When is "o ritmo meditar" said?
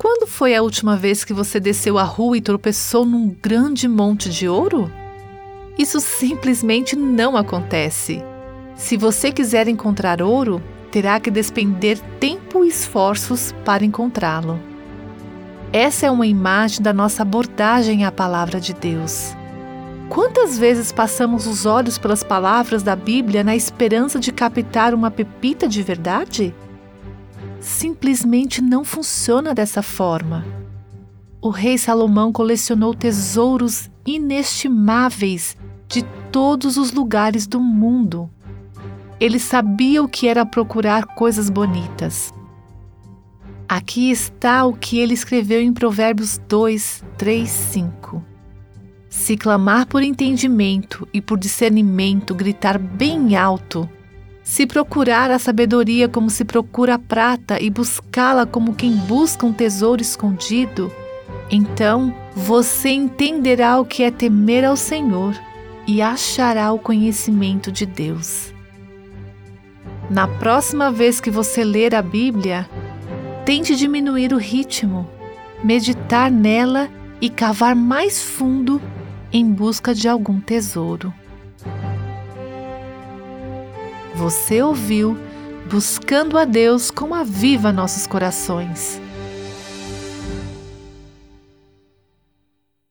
74.32-76.30